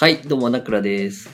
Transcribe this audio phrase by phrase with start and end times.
[0.00, 1.28] はい、どうも、ナクラです。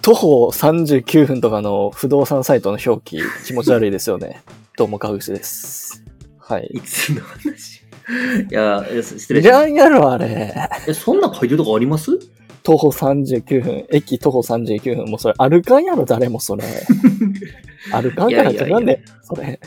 [0.00, 4.40] 徒歩39分とかの不動産サイトの表記気持ち悪いですよね。
[4.78, 6.02] どうも、川口です。
[6.38, 6.70] はい。
[6.72, 7.82] いつの話？
[8.50, 10.54] いや、失礼いしましらんやろ、あれ。
[10.56, 10.80] た。
[10.88, 12.18] え、そんな書いてるとこあります？
[12.62, 15.04] 徒歩39分、駅徒歩39分。
[15.10, 16.64] もうそれ歩かんやろ、誰もそれ。
[17.92, 19.60] 歩かんからってなんで、それ。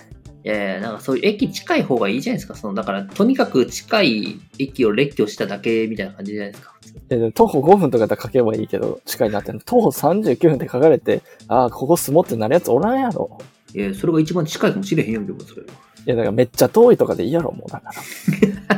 [0.46, 2.54] いやいや、なんかそういう駅近い方がいいじゃないですか。
[2.54, 6.76] その、だから、とにかく近い駅を列挙しただけみたいな感じじゃないですか。
[7.10, 9.52] えで徒歩5分とかだ書けばいいけど、近いなって。
[9.66, 13.40] 徒歩39分って書かれて、ああ、ここ住もうってなるやつおらんやろ。
[13.74, 15.68] いや、それが一番近いかもしれへんよ、でもそれは。
[16.06, 17.92] いや、だからめっちゃ遠いとかでいいやろ、もうだか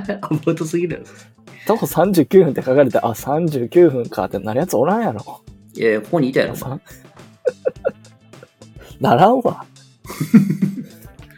[0.08, 0.20] ら。
[0.25, 1.05] アバウトすぎるやろ。
[1.67, 5.41] 徒歩39分って書かれて、あ、39分かってなるやつおらんやろ。
[5.75, 6.55] いやここにいたやろ。
[6.55, 6.80] さ
[9.02, 9.66] ならんわ。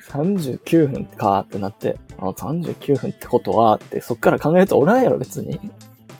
[0.09, 5.59] 39分かってなって、あ、39分ってことはって、そっから考えるとおらんやろ、別に。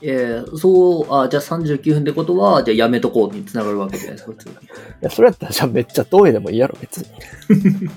[0.01, 4.55] いいやいや、そう、あ、じゃあ39分ってことは、じゃあやめとこうに繋がるわけじゃないですか、普通に。
[5.01, 7.07] や、それやったらじゃあめっちゃ遠いでもいいやろ、別に。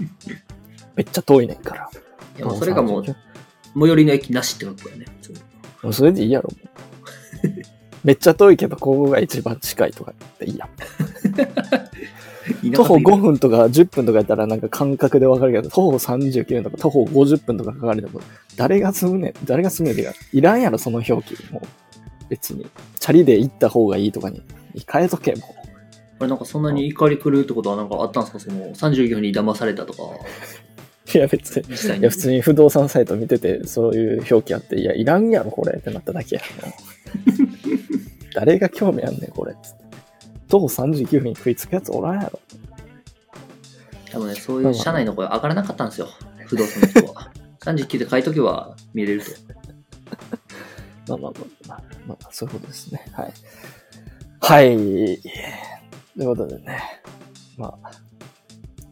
[0.97, 1.91] めっちゃ遠いねんから。
[2.37, 3.15] いや、もうそれがもう、39
[3.75, 5.07] 最寄りの駅なしってことやね。
[5.21, 5.39] 普通に
[5.83, 6.57] もうそれでいいやろ、も
[7.45, 7.49] う
[8.05, 10.69] めっちゃ遠いけど、ここが一番近いとかっていいやん。
[12.75, 18.21] 徒歩5分とか10分とかやったらなんか感覚でわかるけど、徒歩39分とか徒歩50分とか書かれても、
[18.57, 21.53] 誰が住むねん、誰が住むねんってか、いらんやろ、その表記。
[21.53, 21.67] もう、
[22.29, 22.67] 別に。
[22.99, 24.43] チャリで行った方がいいとかに、
[24.91, 25.43] 変えとけ、も
[26.19, 28.41] あれなんかそんなに怒り狂うってことはなんかあったんですか？
[28.41, 30.07] その39分に騙されたとか、う。
[31.19, 31.99] いや、別に。
[31.99, 36.69] いや、普通に不動産サイト見てて、そういう表記あって、いや、いらんやろ、これってなっただけやろ。
[38.35, 39.55] 誰が興味あんねん、これ。
[40.53, 42.39] 徒歩39分に食いつくやつおらんやろ。
[44.11, 46.09] 多分ね、そういう社内の声上がらなかったんですよ。
[46.45, 47.33] 不動産の人は。
[47.65, 49.31] 39で書いとけば見れると。
[51.09, 53.03] まあまあまあまあ、まあ、そういうことですね。
[53.13, 53.33] はい。
[54.41, 54.77] はい。
[54.77, 55.21] とい
[56.19, 56.83] うことでね。
[57.57, 57.91] まあ、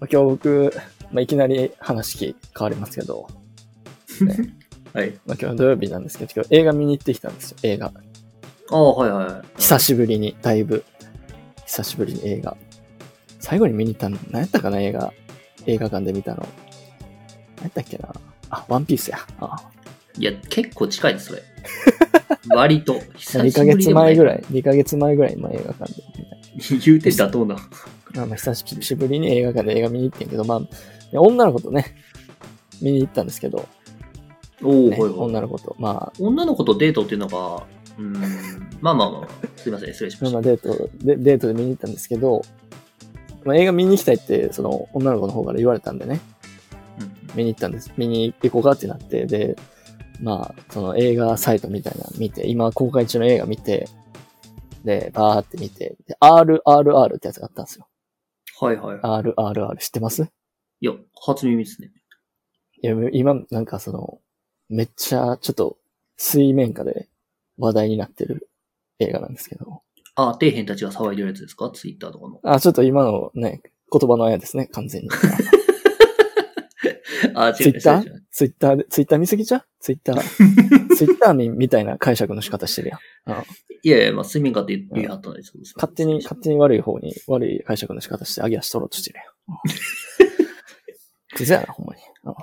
[0.01, 0.73] 今日僕、
[1.13, 3.29] まあ、いきなり話変わりますけど、
[4.95, 5.11] はい。
[5.27, 7.93] まあ、今日土曜日なんですけど、今日映画見に行ってきたんですよ、映画。
[8.71, 9.43] ああ、はいはいはい。
[9.59, 10.85] 久しぶりに、だいぶ、
[11.81, 12.57] 久しぶりに映画。
[13.39, 15.13] 最後に見に行ったの、何やったかな、映画？
[15.67, 16.47] 映画館で見たの。
[17.57, 18.13] 何やったっけな？
[18.51, 19.19] あ、ワンピースや。
[19.41, 19.71] あ
[20.19, 21.43] いや、結構近いです、それ。
[22.55, 23.01] 割と。
[23.17, 26.03] 久2ヶ月前ぐらい、2ヶ月前ぐらいの映画館で。
[26.85, 27.55] 言うて妥当な。
[28.15, 30.61] まあ、まあ久しぶりに映画館で映画見に行ってんけど、まあ、
[31.13, 31.95] 女の子とね、
[32.83, 33.67] 見に行ったんですけど、
[34.63, 34.99] おお、ね。
[34.99, 37.67] 女の子と、ま女の子とデートっていうのが、
[38.01, 42.43] うーん、まあまあまあ、すいません、失礼しあ、ましまあ、デートで、デートで見に行ったんですけど、
[43.45, 46.21] まあ、映画見に行きたいって、その、女の子の方から言われたんでね、
[46.99, 47.05] た。
[47.05, 47.93] うん見に行ったんです。
[47.97, 49.57] 見に行こうかってなって、で、
[50.21, 53.89] まあ、その映画サイトみたいなの見て、今公開中の映画見て、
[54.85, 57.87] で、バーって見て、で、RRR ってやつがあったんですよ。
[58.61, 58.99] はいはい。
[58.99, 60.23] RRR 知ってます？
[60.81, 61.93] いや、初耳ですね。
[62.83, 64.21] いや、今、なんかその、
[64.71, 65.77] めっちゃ、ちょっと、
[66.17, 67.10] 水面下で
[67.61, 68.49] 話題になってる
[68.99, 69.83] 映画なんですけど。
[70.17, 71.71] あ、底辺たちが騒いでるやつですか？
[71.73, 72.41] ツイッターとかの。
[72.43, 73.63] あ、ちょっと今のね、
[73.93, 75.09] 言葉のあやですね、完全に。
[77.35, 78.05] あ、違うツイッター？
[78.31, 79.65] ツイッターで、ツイッター見すぎちゃう？
[79.81, 80.21] ツイッター？
[80.97, 82.99] ツイッターみみたいな解釈の仕方してるやん。
[83.39, 83.45] あ
[83.83, 89.27] いやいや、まあ、睡眠かって言いはったんですけど勝手に、勝手に悪い方に、悪い解釈の仕方して、上げ足取ろうとしてるやん。
[91.35, 92.03] クズやな、ほんまに。
[92.25, 92.35] あ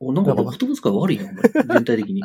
[0.00, 1.42] お、なんか言葉遣い悪いな、お前。
[1.76, 2.22] 全体的に。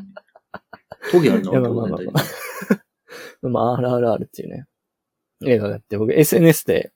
[1.12, 3.50] トゲあるな、まあまあまあまあ。
[3.50, 4.66] まあ、RRR っていうね、
[5.46, 6.92] 映画があって、僕 SNS で、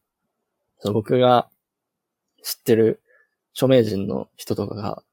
[0.79, 1.49] その僕が
[2.43, 3.01] 知ってる
[3.53, 5.03] 著名人の人とかが、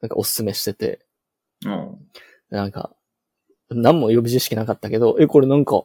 [0.00, 1.06] なんかおすすめしてて、
[1.64, 2.10] うん。
[2.50, 2.94] なんか、
[3.70, 5.84] 何も予備知識なかったけど、え、これなんか、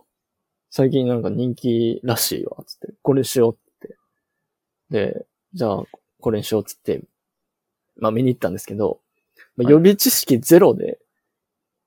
[0.70, 3.98] 最近なんか人気らしいわ、つって、これしようって。
[4.90, 5.84] で、じゃあ、
[6.20, 7.02] これにしよう、つって、
[7.96, 9.00] まあ見に行ったんですけど、
[9.56, 9.74] まあ、はい。
[9.74, 11.00] 予備知識ゼロで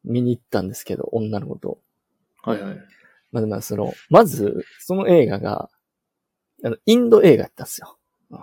[0.05, 1.81] 見に行ったんですけど、女の子と。
[2.43, 2.79] はいはい。
[3.33, 5.71] まあ、その、まず、その映画が、
[6.65, 7.99] あの、インド映画やったんですよ。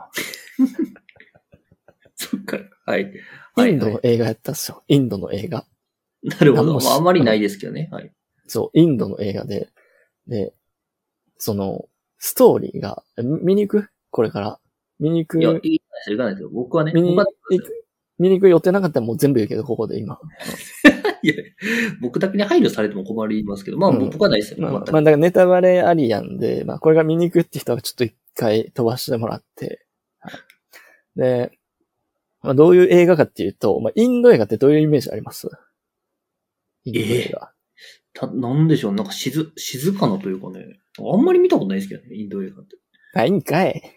[2.15, 2.57] そっか。
[2.85, 3.13] はい。
[3.56, 3.94] はい、インドはい。
[3.95, 4.83] の映画やったんですよ。
[4.88, 5.65] インドの映画。
[6.23, 6.79] なるほど。
[6.79, 7.89] まあ、あんまりないですけどね。
[7.91, 8.12] はい。
[8.47, 9.69] そう、インドの映画で、
[10.27, 10.53] で、
[11.38, 13.89] その、ストーリーが、み見に行く？
[14.09, 14.59] これから。
[15.00, 15.39] 見に行く？
[15.39, 16.50] いや、いいですよ、いかないですよ。
[16.50, 17.29] 僕はね、見に行く、
[18.17, 18.50] 見に行く？
[18.50, 20.19] 予定なかったらもう全部言うけど、ここで今。
[21.24, 21.33] いや、
[22.01, 24.62] 僕だけに配慮されても困りますけど、まあ、うん僕はないですよ。
[24.62, 29.86] まあ、まあ、まあだからネタバレありやんで、まあ、これが見に行くって人はちょっと一回飛ばしてもらって、
[30.19, 30.33] はい
[31.16, 31.51] で、
[32.42, 35.50] まあ、どういう映画かっていうと、まあ、インド映画ってどういうイメージあります？
[36.86, 37.51] インド映画。
[38.13, 40.80] た、なんでしょう、なんか静、静かなというかね。
[41.00, 42.77] あんまり見たことないですけどね、インド映画って。
[43.13, 43.81] ないんかい。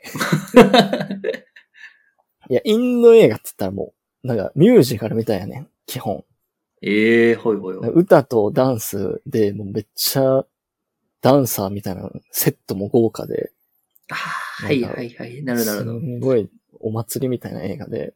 [2.51, 3.95] いや、インド映画って言ったらも
[4.25, 6.25] う、なんかミュージカルみたいやねん、基本。
[6.83, 7.91] ええはいはいはい。
[7.91, 10.45] 歌とダンスで、もうめっちゃ、
[11.21, 13.53] ダンサーみたいな、セットも豪華で、
[14.11, 14.15] あ
[14.63, 15.43] あ、はいはいはい。
[15.45, 16.01] なるほどなる。
[16.01, 16.51] すんごい
[16.81, 18.15] お祭りみたいな映画で、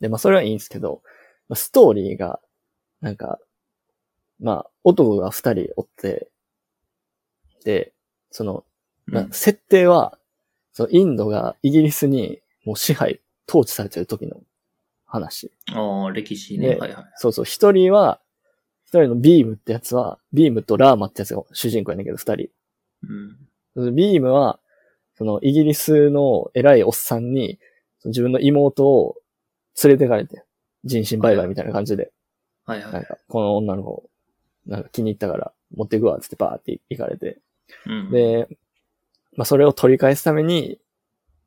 [0.00, 1.02] で、まあそれはいいんですけど、
[1.48, 2.40] まあストーリーが、
[3.00, 3.38] なんか、
[4.38, 6.28] まあ、男が二人おって、
[7.64, 7.92] で、
[8.30, 8.64] その、
[9.06, 10.18] まあうん設定は、
[10.72, 14.40] そのインドがイギリスにもう支配、統治されてる時の
[15.12, 15.52] 話。
[15.74, 16.70] ああ、歴史ね。
[16.70, 17.04] ではいはい。
[17.16, 18.18] そうそう、一人は、
[18.86, 22.48] 一人のビームってやつは、ビームとラーマってやつが主人公やねんけど、二人。
[23.76, 23.94] うん。
[23.94, 24.58] ビームは、
[25.14, 27.58] そのイギリスの偉いおっさんに、
[28.06, 29.16] 自分の妹を
[29.82, 30.44] 連れてかれて、
[30.84, 32.10] 人身売買みたいな感じで、
[32.64, 32.92] はいはい。
[32.92, 34.08] なんか、この女の子、
[34.66, 37.38] なんか気に入ったから持っていくわ、つってバーって行かれて。
[37.86, 38.48] うん、で、
[39.36, 40.78] まあそれを取り返すために、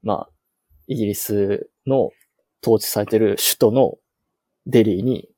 [0.03, 0.29] まあ、
[0.88, 2.11] イギリスの
[2.65, 3.97] 統治されてる首都の
[4.65, 5.29] デリーに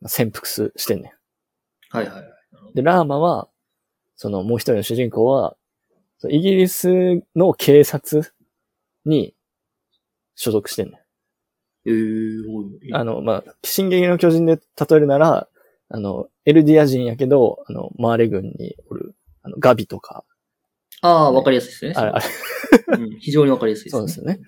[0.00, 1.14] まあ潜伏すしてんね
[1.90, 2.24] はいはいはい。
[2.24, 2.74] ん。
[2.74, 3.48] で、ラーマは、
[4.16, 5.56] そのもう一人の主人公は、
[6.28, 8.32] イギリスの警察
[9.04, 9.34] に
[10.34, 10.96] 所属してんねん。
[11.84, 11.92] ええ
[12.48, 15.48] おいあの、まあ、進撃の巨人で例えるなら、
[15.88, 20.24] あの、エルディア人やけど、あの、マーレ軍におる、あの、ガビとか、
[21.02, 21.92] ああ、わかりやすいですね。
[21.96, 22.24] あれ、あれ、
[22.98, 24.40] うん、非常にわかりやすいです、 そうですよね。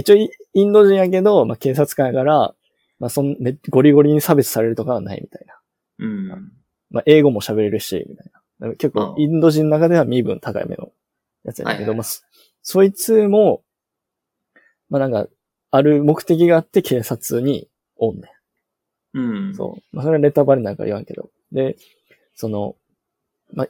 [0.00, 2.54] 一応イ、インド人やけど、まあ、警察官やから、
[2.98, 5.54] まあ、そん、めゴリゴリに差別されるとかはないみたいな。
[5.98, 6.52] うん。
[6.90, 8.26] まあ、英語も喋れるし、みたい
[8.60, 8.70] な。
[8.76, 10.92] 結構インド人の中では身分高いめの
[11.44, 12.22] やつやねんけど、はいはいまあ、そ
[12.62, 13.62] そいつも、
[14.88, 15.28] まあ、なんか、
[15.70, 18.30] ある目的があって警察におんね
[19.14, 19.18] ん。
[19.18, 19.54] うん。
[19.54, 19.96] そう。
[19.96, 21.30] まあ、それはネタバレなんか言わんけど。
[21.52, 21.76] で、
[22.34, 22.76] その、
[23.52, 23.68] まあ、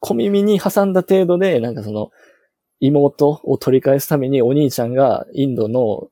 [0.00, 2.10] 小耳に挟んだ程度で、なんかその、
[2.82, 6.08] 妹を取り返すためにお兄ちゃんがインドの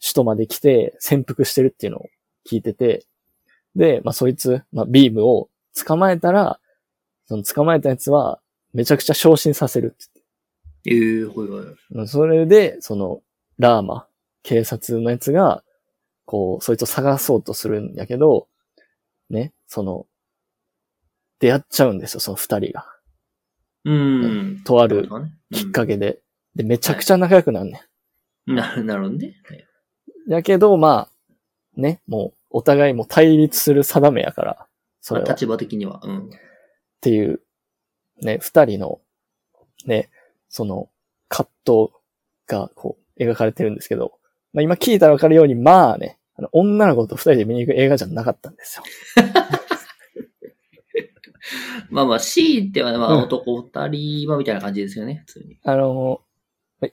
[0.00, 2.06] 首都まで来て潜伏してるっていうのを
[2.50, 3.06] 聞いてて、
[3.74, 6.58] で、まあ、そいつ、まあ、ビームを捕まえたら、
[7.26, 8.40] その捕まえたやつは、
[8.72, 10.16] めちゃくちゃ昇進させるって
[10.86, 11.60] ええほいほ
[12.02, 12.08] い。
[12.08, 13.20] それで、その、
[13.58, 14.06] ラーマ、
[14.42, 15.62] 警察のやつが、
[16.24, 18.48] こう、そいつを探そうとするんやけど、
[19.28, 20.06] ね、その、
[21.40, 22.86] 出会っちゃうんですよ、その二人が。
[23.86, 24.62] うん。
[24.64, 25.08] とある
[25.52, 26.18] きっかけで。
[26.56, 27.82] で、めちゃくちゃ仲良くなんね
[28.46, 29.36] うんなる なるほどね。
[29.44, 29.64] はい
[30.28, 30.32] ん。
[30.32, 34.66] やけど、まあ、ね、もう、お互いもう対立する定めやから、
[35.00, 35.28] それは。
[35.28, 36.00] 立場的には。
[36.02, 36.30] うん。
[37.00, 37.40] ていう、
[38.22, 39.00] ね、二人の、
[39.84, 40.08] ね、
[40.48, 40.88] その、
[41.28, 41.92] 葛藤
[42.48, 44.18] が、こう、描かれてるんですけど、
[44.52, 48.84] まあ今聞いたらわかるように、まあね、あの女の子と二人で見に行く映画じゃなかったんですよ。
[51.96, 55.58] まあまあ、強いては、まあうん男二人はみたいな感じですよね、普通に。
[55.64, 56.20] あの、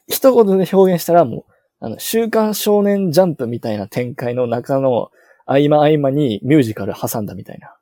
[0.08, 1.46] 一言で表現したらも
[1.82, 5.12] う、あの、週刊少年ジャンプみたいな展開の中の
[5.46, 7.76] 合間合間にミュージカル挟んだみたいな。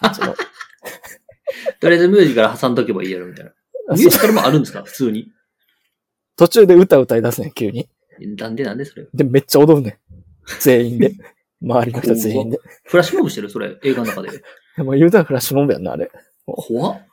[1.78, 3.52] とりあえずミュージカル挟んどけばいいやろ、みたいな。
[3.94, 5.30] ミュージカルもあるんですか普通に？
[6.36, 7.86] 途中で歌歌い出すねん、急に。
[8.38, 9.06] なんでなんでそれ。
[9.12, 9.94] で、めっちゃ踊るねん。
[10.60, 11.12] 全員で。
[11.60, 12.58] 周りの人全員で。
[12.84, 14.30] フラッシュモブしてるそれ、映画の中で。
[14.78, 16.10] でも言うたらフラッシュモブやんな、あれ。
[16.48, 17.06] い怖っ。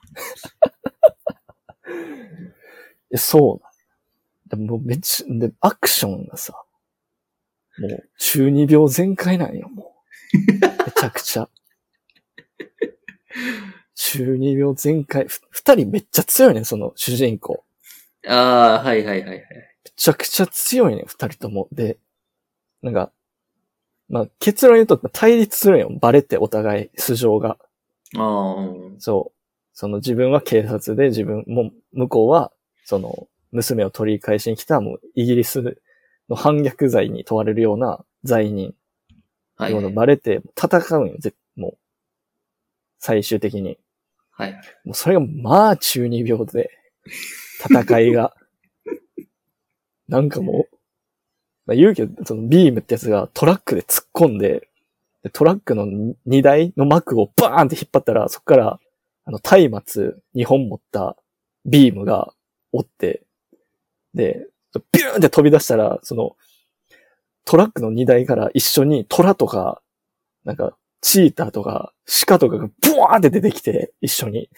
[3.09, 4.49] や、そう。
[4.49, 6.53] でもうめっちゃ、で、アクションがさ、
[7.79, 9.95] もう中二病全開なんよ、も
[10.33, 10.37] う。
[10.61, 11.49] めちゃくちゃ。
[13.95, 15.27] 中二病全開。
[15.27, 17.63] ふ二人めっちゃ強いねん、その主人公。
[18.27, 19.37] ああ、はいはいはいはい。
[19.39, 19.45] め
[19.95, 21.67] ちゃくちゃ強いね、二人とも。
[21.71, 21.99] で、
[22.81, 23.11] なんか、
[24.07, 25.89] まあ、結論言うと対立するんよ。
[26.01, 27.57] バレてお互い素性が。
[28.17, 28.95] ああ、うん。
[28.99, 29.39] そう。
[29.73, 32.51] その自分は警察で自分も、向こうは、
[32.85, 35.79] その、娘を取り返しに来た、もう、イギリス
[36.29, 38.73] の反逆罪に問われるような罪人。
[39.55, 41.77] はい、はいバレて、戦うんよ、ぜもう。
[42.99, 43.77] 最終的に。
[44.31, 44.61] はいはい。
[44.85, 46.71] もうそれが、まあ、中二病で、
[47.59, 48.33] 戦いが。
[50.07, 50.75] なんかもう、
[51.65, 54.69] まあ、言うけど、そのビームってやつがトラックで突っ込んで、
[55.23, 55.85] でトラックの
[56.25, 58.79] 荷台の幕をバーンって引っ張ったら、そこから、
[59.25, 61.17] あの、松明2本持った
[61.65, 62.33] ビームが
[62.71, 63.23] 折って、
[64.13, 64.47] で、
[64.91, 66.35] ビューンって飛び出したら、その、
[67.45, 69.81] トラックの荷台から一緒に虎とか、
[70.45, 71.93] なんか、チーターとか、
[72.25, 74.49] 鹿とかがブワーって出てきて、一緒に。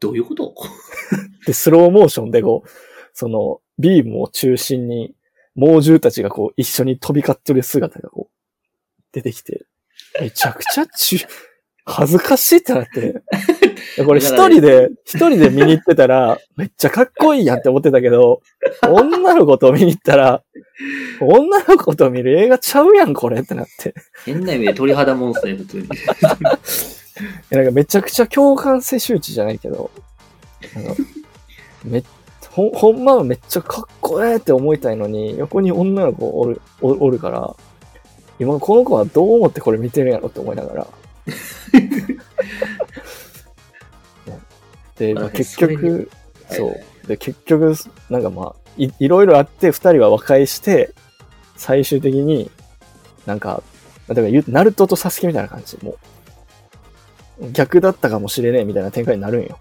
[0.00, 0.54] どういうこと？
[1.46, 2.68] で、スローモーションでこう、
[3.12, 5.14] その、ビームを中心に、
[5.54, 9.66] 猛獣たちがこう、一緒に飛び交ってる姿がこう、出てきて、
[10.20, 11.26] めちゃくちゃ中、
[11.86, 13.22] 恥ずかしいってなって。
[14.04, 18.40] これ一人で、一人で見に行ってたら、めっちゃかっこいいやんって思ってたけど、
[18.82, 20.42] 女の子と見に行ったら、
[21.20, 23.94] 女の子と見る映画ちゃうやん、これってなって。
[24.24, 25.88] 変な意味で鳥肌もんっすね、普通に。
[27.50, 29.90] なんかめちゃくちゃ共感性周知じゃないけど、
[31.84, 32.02] め
[32.50, 37.54] ほんほんまはめっちゃかっこええって思いたいのに、横に女の子おるおおるから、
[38.38, 40.86] 今この子はどう思ってこれ見てるんやろって思いながら。
[40.86, 40.90] ね
[44.98, 46.10] で、まあ、まあ結局、
[46.50, 47.74] そはいうで、結局、
[48.10, 50.94] なんかまあ、いいろいろあって、二人は和解して、
[51.56, 52.50] 最終的に、
[53.26, 53.62] なんか、
[54.08, 55.78] だから言う、ナルトとサスケみたいな感じ。
[55.82, 55.96] も
[57.40, 59.58] う、逆だったかもしれねえみたいな展開になるんよ。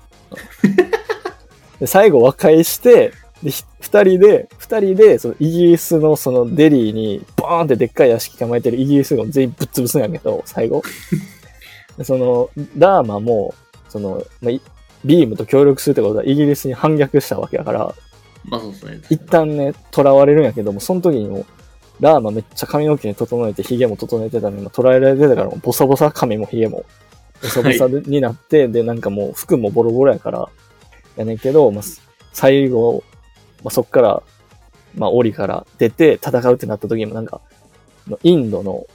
[1.79, 3.13] で最後和解して、
[3.43, 10.81] で、ひ二人で、二人で、そのイギリスのそのデリーに、バーンってでっかい屋敷構えてるイギリス軍を全員ぶっ潰すんやけど、最後。
[11.97, 13.53] でその、ダーマも、
[13.89, 14.62] その、まあ、い
[15.05, 17.93] ビームと協力するってことはイギリスに反逆したわけだから、
[18.45, 19.01] まあそうですね。
[19.09, 21.45] 一旦ね、囚われるんやけども、その時にもう、
[22.00, 26.85] ラーマめっちゃ髪の毛に整えて、髭も整えてたのに、捕らえられてたから、ボサボサ髪も髭も、
[27.41, 30.50] ボサボサでになって、で、なんかもう服もボロボロやから、
[31.17, 31.83] やねんけど、まあ、
[32.31, 33.03] 最後、
[33.63, 34.24] まあ、そっから、
[34.96, 37.41] まあ、檻から出て戦うってなった時にもなんか、
[38.24, 38.86] インドの、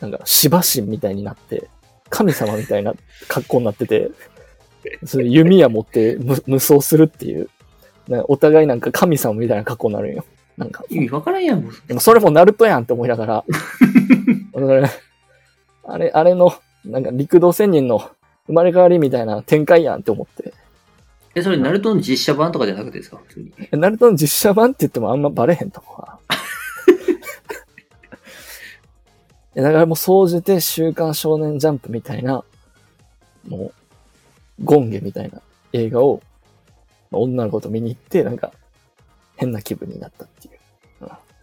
[0.00, 1.68] なんか、シバ神みたいになって、
[2.10, 2.94] 神様みたいな
[3.28, 4.10] 格好になってて、
[5.04, 7.48] それ弓矢持って無無双するっていう、
[8.28, 10.24] お互いなんか神様みたいな格好になるんよ。
[10.56, 11.72] なんか、意味わからんやん、もう。
[11.86, 13.44] でもそれもナルトやんって思いながら、
[14.52, 14.88] 俺
[15.84, 16.52] あれ、あれの、
[16.84, 18.10] なんか陸道仙人の
[18.46, 20.52] 生まれ変わりみたいな展開やんって思って。
[21.36, 23.18] え、それ、ナルトの実写版とかじゃなくてですか？
[23.26, 23.52] 普通に。
[23.70, 26.18] えナルトの実写版って言ってもあんまバレへんとこは。
[29.54, 32.42] いやだからもう総じて週刊少年ジャンプみたいな、
[33.48, 33.72] も
[34.60, 35.42] う、ゴンゲみたいな
[35.74, 36.22] 映画を、
[37.10, 38.52] まあ女の子と見に行って、なんか、
[39.36, 40.58] 変な気分になったっていう。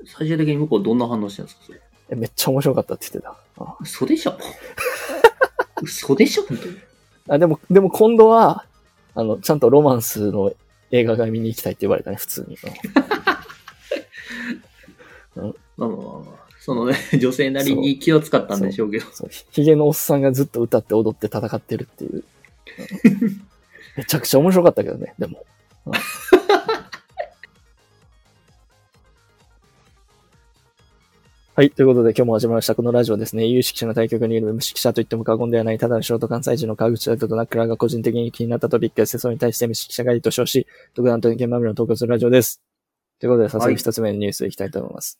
[0.06, 1.82] 最終的に向こうどんな反応してるんですかそれ？
[2.10, 3.38] えめっちゃ面白かったって言ってた。
[3.64, 4.36] あ嘘でしょ？
[5.84, 6.44] 嘘でしょ？
[6.44, 6.78] 本当に。
[7.30, 8.66] あ、でも、でも今度は、
[9.16, 10.54] あの、ちゃんとロマンスの
[10.92, 12.58] 映画が見に行きたいって言われたね、普通に。
[15.36, 16.44] まあまあまあまあ。
[16.60, 19.06] そのね、 女性なりに気を使ったんでしょうけど。
[19.12, 22.24] そうヒゲのおっさんがずっと歌って踊って戦ってるっていう。
[23.04, 23.42] う ん
[23.98, 25.44] めちゃくちゃ面白かったけどね、でも。
[25.86, 25.94] うん
[31.56, 31.70] はい。
[31.70, 32.74] ということで今日も始まりました。
[32.74, 42.60] このラジオですね、有識者の対局にいる無識者と言っても過言ではない、ただの素人関西人の川口大斗とナックラーが個人的に気になったトピックや世相に対して無識者がいいと称し、独断と意見まみれの投稿するラジオです。
[43.20, 45.20] ということで、早速一つ目のニュースいきたいと思います。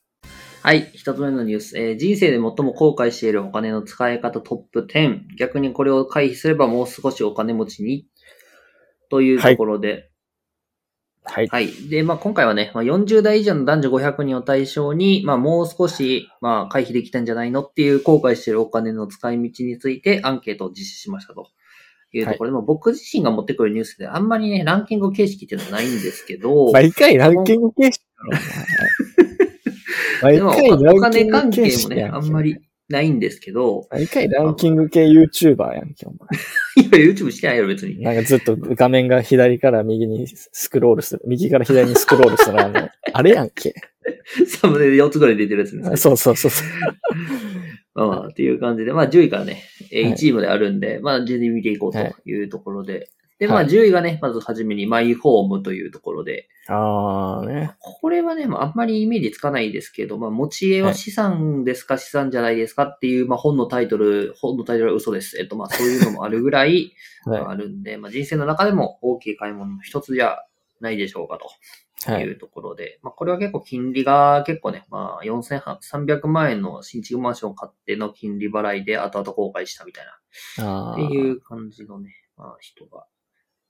[0.62, 0.90] はい。
[0.92, 1.78] 一つ目のニュース。
[1.78, 5.20] えー人生で最も後悔しているお金の使い方トップ10。
[5.38, 8.08] 逆にこれを回避すればもう少しお金持ちに？
[9.08, 9.88] というところで。
[9.88, 10.10] はい。
[11.24, 11.88] はい。
[11.88, 21.48] で、まあ今回はね、まあ、40代以上の男女500人を対象に、まあもう少し、まあ回避できたんじゃないのっていう後悔しているお金の使い道についてアンケートを実施しましたと。
[22.16, 28.04] いうところで、まあ僕自身が持ってくるニュースであんまりね、ランキング形式っていうのはないんですけど、毎回ランキング形式
[30.22, 36.18] でも毎回ラお金関係もね、あんまりないんですけど、毎回ランキング系 YouTuber やんけ、お前。
[37.02, 38.00] いや、YouTube してないやろ、別に。
[38.02, 41.22] なんかずっと画面が左から右にスクロールする。
[41.26, 42.60] 右から左にスクロールする。
[42.60, 43.74] あの、 あれやんけ。
[44.46, 45.96] サムネで4つぐらい出てるやつですね。
[45.96, 46.68] そうそうそうそう。
[47.94, 53.08] ま あまあ、っていう感じで、まあ10位からね、えーはい1位まであるんで、まあ順に見ていこうというところで。
[53.44, 57.74] で、まあはい10位がね、まずはじめにマイホームというところで、あーね。
[57.78, 65.38] これはね、まああんまりイメージつかないですけど、まあ持ち家は資産ですか、資産じゃないですかっていう、まあ本のタイトル、本のタイトルは嘘です。
[65.38, 66.94] えっとまあそういうのもあるぐらい、
[67.26, 70.38] まあはあるんで、まあ人生の中でも大きい買い物の一つじゃ
[70.80, 71.50] ないでしょうかと。
[72.12, 72.12] い。
[72.12, 72.32] はいい。
[72.32, 80.04] うところで、まあ、これは結構金利が結構ね、まあ、4300万円の新築マンションを買っての金利払いで後々後悔したみたい
[80.58, 83.06] な、あっていう感じのね、まあ、人が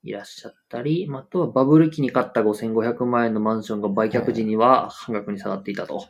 [0.05, 6.07] いらっしゃったり、まあ、あとはバブル期に買った5500万円のマンションが売却時には半額に下がっていたと。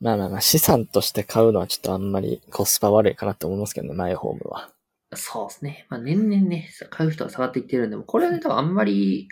[0.00, 4.70] まあまあまあ、資産として買うのはちょっとあんまりコスパ悪いかなって思いますけどね、マイホームは。
[5.14, 5.86] そうですね。
[5.88, 9.28] まあ、年々ね、買う人が下がっていってるんで、これはね、多分あんまり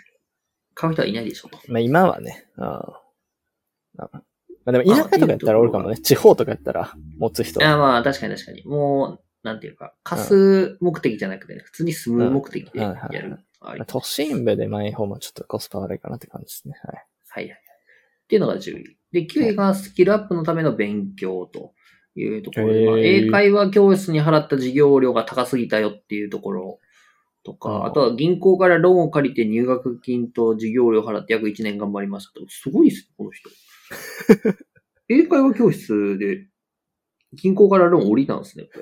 [0.73, 1.59] 買う人はいないでしょうと。
[1.67, 2.65] まあ今はね、あー
[3.95, 4.21] まあま
[4.67, 5.97] あでも田舎とかやったらおるかもね。
[5.97, 7.65] 地方とかやったら持つ人。
[7.65, 8.63] あまあ、確かに確かに。
[8.65, 16.73] もう、なんていうか、貸す目的じゃなくて、ね、普通に住む目的でやうんはい都心部でマイホームはちょっとコスパ悪いかなって感じですね。
[16.83, 17.05] はい。
[17.27, 17.59] はいはい。
[17.59, 18.97] っていうのが10位。
[19.11, 21.73] で、9位がスキルアップのための勉強と
[22.15, 26.79] いうところで、まあ、英会話教室に払った授業料が高すぎたよっていうところ
[27.43, 32.45] とか、あとは銀行からローンを借りて入学金と授業料払って約1年頑張りましたと。
[32.49, 33.49] すごいですね、この人。
[35.09, 36.47] 英会話教室で
[37.33, 38.79] 銀行からローン降りたんですね、こ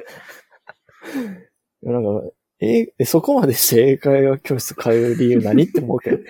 [1.83, 1.91] れ。
[1.91, 2.31] なんか、
[2.61, 6.17] え、えそこまでして英会話教室通う理由何って思うけど。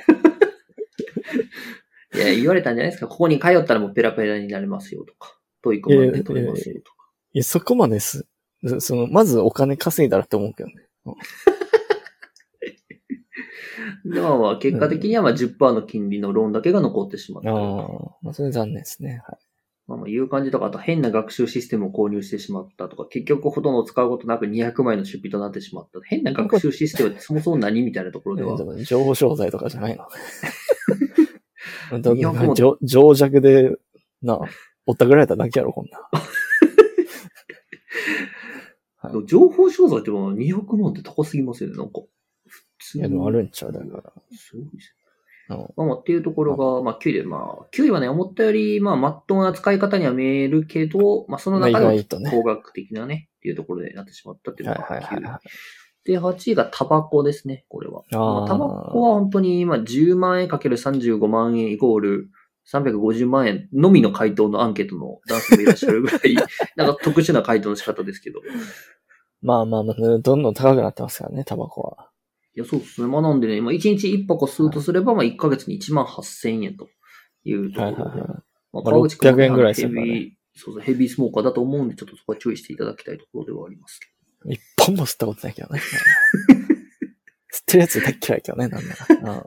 [2.15, 3.07] いや、言われたんじゃないですか。
[3.07, 5.39] ここに通ったらもうペラペラになれますよとか。
[5.61, 6.97] TOEIC満点取れますよとか。
[7.33, 8.27] いや、そこまです。
[8.65, 10.75] そその、まずお金稼いだらって思うけどね。
[14.05, 17.53] で、ま結果的にはまあ10%の金利のローンだけが残ってしまったあ。
[17.53, 17.57] あ、
[18.21, 19.21] まあ、それ残念ですね。
[19.25, 19.37] はい。
[19.89, 25.99] まあまあ、いう感じとか、あと変な学習システムを購入してしまったとか、結局ほとんど使うことなく200万の出費となってしまった。
[26.05, 28.55] 変な学習システムってそもそも何みたいなところでは。
[28.77, 29.97] え情報商材とかじゃない
[31.91, 32.03] の？
[32.53, 33.75] 情情弱で、
[34.21, 34.41] なあ、
[34.85, 36.01] ぼったくられただけやろ、こんなん。
[39.01, 41.93] はい情報商材ってもう200万って高すぎますよね、なんか。
[42.45, 44.13] 普通いや、でもあるんちゃうだから。
[44.31, 44.95] すごいです。
[45.49, 55.03] まあまあ、っていうところが、まあ、9位で、まあ、9位はね、思ったより、まあ、まっとうな使い方には見えるけど、まあ、その中で工学的なね、っていうところでなってしまったっていうはいのが9位。
[55.03, 55.39] はいはいはい。
[56.05, 58.03] で、8位がタバコですね、これは。
[58.09, 62.29] タバコは本当に今10万円かける35万円イコール
[62.71, 66.35] 350万円のみの回答のアンケートの男性もいらっしゃるぐらい、
[66.77, 68.39] なんか特殊な回答の仕方ですけど。
[68.39, 68.43] い
[69.41, 72.08] まあまあまあ、どんどん高くなってますからね、タバコは。
[72.59, 73.07] や、そうですね。
[73.07, 76.87] まあなんでね、今1日1箱吸うとすれば、まあ1ヶ月に1万8000円と
[77.43, 78.01] いうところで。
[78.01, 78.27] はいはいはい。
[78.27, 84.07] まあまあ川口君はね600円ぐらいするねヘビー、そうそう、ヘビースモーカーだと思うんで、ちょっとそこは注意していただきたいところではありますけ
[84.45, 85.81] 一本も吸ったことないけどね。
[87.51, 89.43] 吸ってるやつ大っ嫌いけどね、なんなら。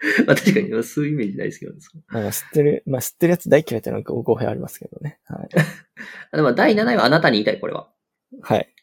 [0.26, 1.78] まあ確かに、吸うイメージないですけどね。
[2.08, 5.20] なんか吸ってる、まあ吸ってるやつ大嫌いってなんか語弊ありますけどね。
[5.24, 5.48] はい。
[6.32, 7.90] あでも第7位はあなたに言いたい、これは。
[8.42, 8.74] はい。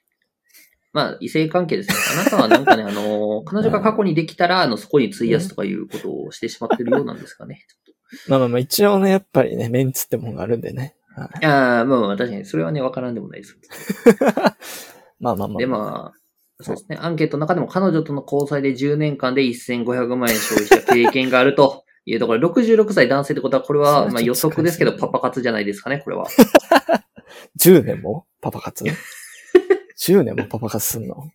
[0.97, 1.95] まあ、異性関係ですね。
[2.19, 7.67] あなたはなんかね、あの、 彼女が過去にできたら、あの、そこに費やすとかいうことをしてしまってるようなんですかね。
[8.27, 10.95] まあまあまあ、一応ね、やっぱりね、メンツってもんがあるんでね。
[11.15, 11.45] はい。
[11.45, 13.59] ああ、まあまあ、確かに、それはね、わからんでもないです。
[15.21, 15.57] まあまあまあ。
[15.59, 16.97] で、まあ、そうですね。
[16.99, 26.25] アンケートの中でも彼女との交際で10年間で1500万円消費した経験があるというところ、66歳男性ってことは、これは、まあ予測ですけど、パパ活じゃないですかね、これは。
[27.59, 28.85] 10年もパパ活？
[29.99, 31.29] ?10 年もパパ活すんの？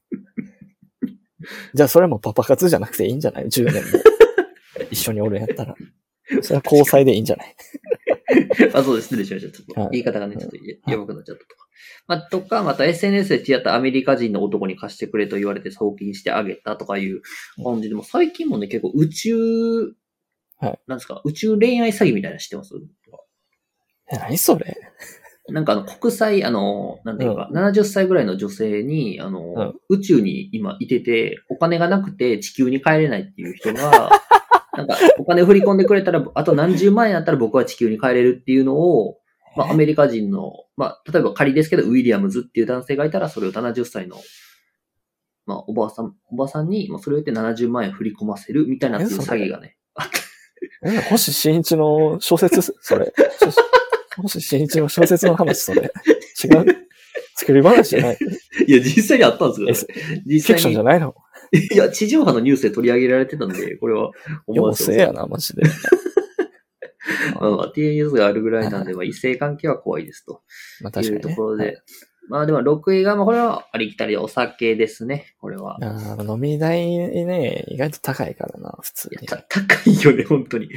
[1.75, 3.81] じゃあそれもパパ活じゃなくていいんじゃない ?10 年も。
[4.91, 5.75] 一緒におるんやったら。
[6.43, 7.57] それは交際でいいんじゃない？
[8.75, 9.09] あ、そうです。
[9.09, 9.53] 失礼しました。
[9.57, 11.67] ちょっとはい言い方がね、ちょっとややばくなっちゃったとか。
[12.07, 17.23] まあ、とか、また SNS で知り合ったアメリカ人の男に貸してくれと言われて送金してあげたとかいう
[17.63, 19.35] 感じでも、最近もね、結構宇宙、
[20.59, 22.75] はいなんですか、宇宙恋愛詐欺みたいなの知ってます？
[24.13, 24.77] え、何それ？
[25.49, 29.75] なんかあの、国際、あの、なんていうか、70歳ぐらいの女性に、あの、うん。
[29.89, 34.11] 宇宙に今いてて、お金がなくて地球に帰れないっていう人が、
[34.77, 39.19] なんか、お金振り込んでくれたら、あと何十万円あったら僕は地球に帰れるっていうのを、
[39.57, 44.17] まあ、アメリカ人の、まあ、例えば仮ですけど、ウィリアムズっていう男性がいたら、それを70歳の、
[45.45, 49.77] まあ、おばあさん、おばさんに、まあ、それを言って70万円振り込ませるみたいなっていう詐欺がね、
[50.85, 52.75] え、星新一の小説？
[52.81, 53.13] それ。
[54.17, 55.83] 星新一の小説の話それ。
[56.45, 56.83] 違う
[57.35, 58.19] 作り話じゃない。
[58.67, 60.21] いや、実際にあったんですえよ。
[60.23, 60.83] フ実ィクションじゃ。
[60.83, 61.15] ないの？
[61.53, 64.11] いや、地上波のニュースで取り上げられてたんで、これは
[64.47, 65.63] 思よわせやな、マジで。
[67.41, 70.43] まあまあ、っていうニュースがあるぐらいなんで、まあ、異性関係は怖いですと
[70.81, 71.21] まあいう確かにね。
[71.21, 71.79] ところで。
[72.29, 75.79] まあでも6位が、まあこれはありきたりでお酒ですね、これは。
[76.27, 79.27] 飲み代ね、意外と高いからな、普通に。
[79.27, 80.69] いやた高いよね、本当に。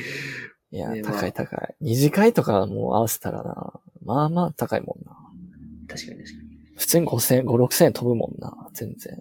[0.76, 1.76] いや、ねまあ高い高い。
[1.80, 5.16] 二次会とかもう合わせたらな、まあまあ高いもんな。
[5.88, 6.46] 確かに確かに。
[6.76, 9.18] 普通に5000円、5、6000円飛ぶもんな、全然。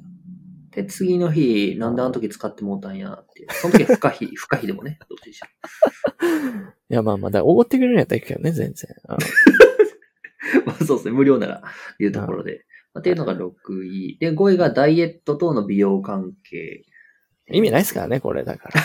[0.73, 3.49] で、次の日、なんであの時使ってもうたんやっていう。
[3.53, 5.47] その時は不可避、 不可避でもね、どっちでしょ
[6.91, 8.91] いや、まあまあ、だからおごってくれるんやったらいいけどね、全然。
[9.09, 9.19] うんう。
[10.67, 11.63] まあそうですね、無料なら、
[12.01, 12.67] いうところで。
[12.93, 14.19] まあ、っていうのが6位。
[14.19, 16.85] で、5位がダイエット等の美容関係。
[17.49, 18.83] 意味ないですからね、これ、だから。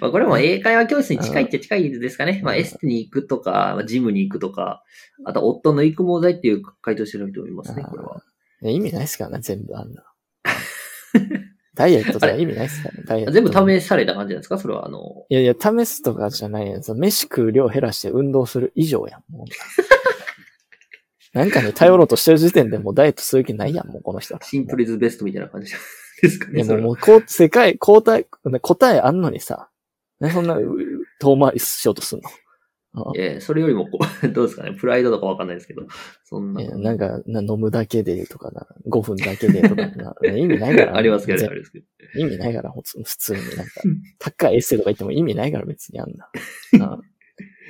[0.00, 2.40] まあこれも英会話教室に近いっちゃ近いですかね。
[2.44, 4.82] まあうんエステに行くとか、まあ、ジムに行くとか、
[5.24, 8.22] あと夫の育毛剤っていう回答してる人もいますね、これは。
[8.62, 10.04] 意味ないですからね、全部あんな。
[11.74, 13.32] ダイエットとか意味ないですからね、ダイエット。
[13.32, 14.58] 全部試された感じなんですか？
[14.58, 16.82] それは、あの、いやいや、試すとかじゃないやん。
[16.98, 19.46] 飯食う量減らして運動する以上やん、もう。
[21.36, 24.38] なんかね、頼ろうとしてる時点でもうダイエットする気ないやん、もうこの人。
[24.42, 25.70] シンプルイズベストみたいな感じ
[26.22, 26.62] ですかね。
[26.62, 28.26] いやもう、もう、こう、世界、答え、
[28.62, 29.75] 答えあんのにさ、ね、
[30.32, 30.76] そんな、う
[31.20, 32.28] 遠回りしようとすんの？
[32.98, 35.86] あえーそれよりもこう、 どうですかね、プライドとかわかんないですけど、
[36.24, 36.64] そんな。
[36.78, 40.96] なんか、な飲むだけでとかな、5分だけでとかな、 意味ないから。
[40.96, 41.86] ありますけどありますけど。
[42.18, 43.82] 意味ないから、普通になんか、
[44.18, 46.30] 高いエッセイとか言っても意味ないから別にあんな。
[46.86, 47.00] あ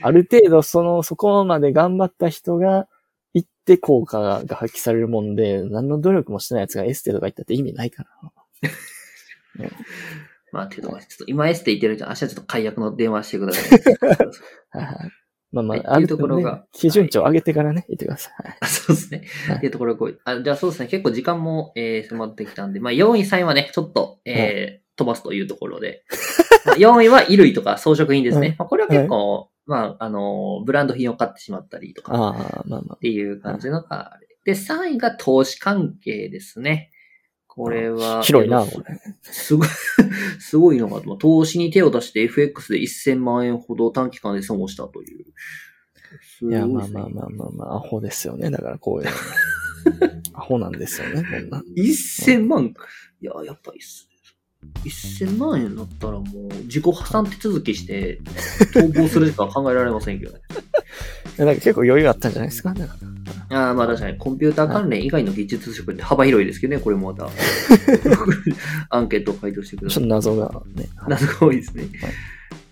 [0.02, 2.86] ある程度その、そこまで頑張った人が
[3.34, 8.10] 行って効果が発揮されるもんで、何の努力もしてない奴がエッセイとか言ったって意味ないから。
[10.56, 12.10] まあ、ていうところでちょっと今エステ行ってるじゃん。
[12.10, 13.80] 明日ちょっと解約の電話してください。
[15.52, 18.66] まあまあ、はいっていうところが基準値を上げてからね、言ってください。
[18.66, 19.22] そうですね。
[19.48, 20.88] はいっていうところがこうあ、じゃあそうですね。
[20.88, 26.04] 結構時間も、えー、迫ってきたんで、まあ4位、3位はね、ちょっと、えー飛ばすというところで。
[26.64, 28.48] まあ4位は衣類とか装飾品ですね。
[28.48, 32.28] はいまあ、これは結構、まあ、あのー、ブランド品を買ってしまったりとか、あ
[32.60, 34.26] あ、まあまっていう感じのがあれ。
[34.44, 36.90] で、3位が投資関係ですね。
[37.56, 38.18] これは。
[38.18, 39.00] あ、広いな、えっとこれ。
[39.22, 39.68] すごい、
[40.38, 45.24] すごいのが、まあ投資に手を出して FX で1000万円ほど短期間で損をしたという。
[46.50, 48.50] いや、いですねまあまあまあまあまあ、アホですよね。
[48.50, 49.12] だからこういうの。
[50.34, 51.62] アホなんですよね、こんな。
[51.76, 52.74] 1000万
[53.22, 54.16] いや、やっぱりっすね。
[54.84, 58.20] 1000万円だったらもう自己破産手続きして
[58.74, 60.40] 逃亡するしか考えられませんけどね。
[61.36, 62.74] から結構余裕あったんじゃないですか。
[62.74, 63.15] だから
[63.50, 67.28] ああ、まあ確かにコンピューター関連以外の技術職って幅広いですけどね、これもまた。
[68.90, 70.14] アンケートを回答してくださいちょっと。
[70.14, 70.88] 謎がね。
[71.08, 71.84] 謎が多いですね。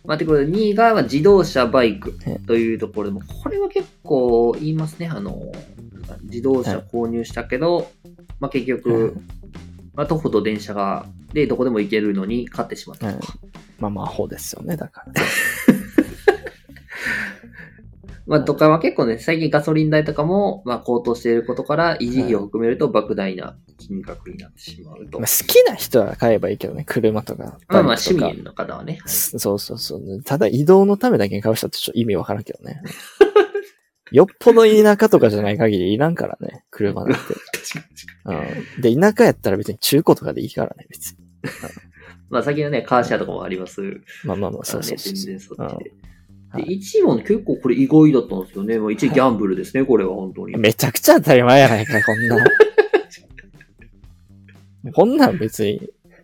[0.05, 5.09] まあ、てことで、2位がまあ自動車、バイクえというところでも、これは結構言いますね。
[5.09, 5.53] あの、
[6.25, 7.91] 自動車購入したけど、
[8.39, 9.17] まあ結局、
[9.95, 13.39] まあ徒歩と電車が、で、どこでも行けるのに買ってしまったうんとか。
[13.79, 15.13] まあまあ、アホですよね、だから。
[18.27, 25.21] まあ、とかは結構ね、最近ガソリン代とかも、まあ高騰していることから、維持費を含めると莫大な金額になってしまうと。
[25.21, 27.59] まあ、好きな人は買えばいいけどね、車とか。
[27.69, 28.99] まあまあ、バイクとか趣味の方はね。
[29.05, 30.23] すそうそうそう。
[30.23, 32.81] ただ移動のためだけに買う人ってちょっと意味わからんけどね。
[34.11, 37.19] よっぽど田舎とかじゃない限りいらんからね、車なんて。
[38.25, 38.33] う
[38.79, 38.83] ん。
[38.83, 41.19] で、田舎やったら別に中古とかでいいからね、別に。
[42.31, 43.83] まあ、先のね、カーシェアとかもあります。
[44.25, 45.15] まあまあまあ、かそうそうそう。
[45.15, 45.91] 然そっちで。
[45.91, 46.14] うん
[46.57, 48.79] で、1位もね結構これ意外だったんですよね。
[48.79, 50.57] まあ、1位ギャンブルですね、これは本当に。
[50.57, 52.39] めちゃくちゃ当たり前やないか、こんなん。
[54.93, 55.81] こんなん別に、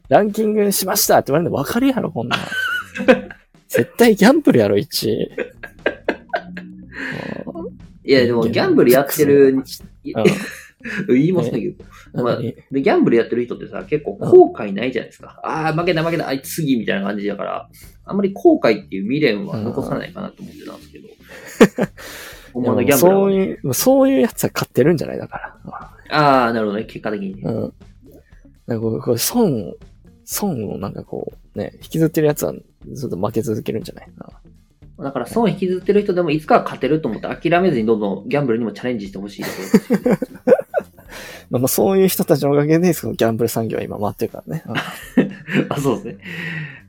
[0.08, 2.40] ランキングしましたって言われるの分かるやろ、こんなん。
[3.68, 5.30] 絶対ギャンブルやろ、1位。
[8.04, 9.62] いや、でもギャンブルやってる、
[11.08, 11.76] 言いますね、結
[12.12, 12.24] 構。
[12.24, 15.40] まあ、ギャンブルやってる人ってさ、結構後悔ないじゃないですか。
[15.44, 17.68] ああ、負けた負けた、あいつ次みたいな感じだから、
[18.10, 21.08] あんまり後悔っていう未練は残さないかなと思ってたんですけど。
[22.52, 25.56] 本物のギャンブねそういう、そういうやつは買ってるんじゃないだから。
[26.10, 27.42] ああ、なるほどね、結果的にね。
[27.44, 27.72] うん。
[28.66, 29.74] なんかこうこう損、
[30.24, 32.52] 損をなんかこう、ね、引きずってるやつは
[32.92, 34.06] ずっと負け続けるんじゃない？
[34.18, 34.32] か
[34.98, 35.04] な。
[35.04, 39.54] だから、損引きずってる人でもいつかは勝てると思って諦めずにどんどんギャンブルにもチャレンジしてほしいとこ
[39.96, 40.30] ろです。
[41.50, 44.62] まあまあそういう人たちのおかげで、そのギャンブル産業は今回ってるからね。
[44.66, 44.76] うん
[45.68, 46.24] あ、そうですね。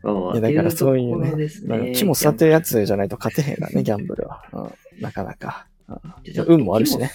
[0.03, 1.47] まあまあいやだからそういうね
[1.86, 1.93] ね。
[1.93, 4.43] 気も座ってるやつじゃないと勝てへんからね、ギャンブルは。
[4.53, 4.62] う
[4.99, 5.67] ん、なかなか。
[5.88, 5.99] うん
[6.47, 7.12] 運もあるしね。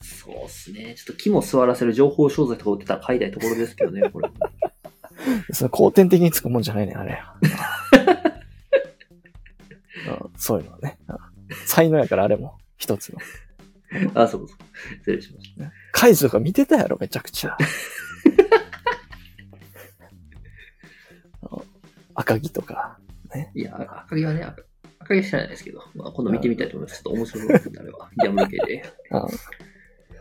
[0.00, 0.94] そうですね。
[0.96, 4.28] ちょっと気も座らせる情報商材とか売ってたら買いたいところですけどね、これ。
[5.52, 7.22] その後天的につくもんじゃないね、あれ。
[10.08, 10.98] うんそういうのはね。
[11.08, 11.16] うん
[11.66, 12.58] 才能やから、あれも。
[12.76, 13.18] 一つの。
[14.14, 14.58] あ、そうそう。
[14.98, 15.72] 失礼しました。
[16.00, 17.58] カイジとか見てたやろ、めちゃくちゃ。
[21.52, 21.62] うん
[22.14, 22.98] 赤木とか。
[23.54, 24.62] いや、赤木はね、赤
[25.00, 27.02] 赤木は知らないですけど、まあ、今度見てみたいと思います。
[27.02, 28.10] ちょっと面白いですね、あれは。
[28.16, 28.82] ギャンブル系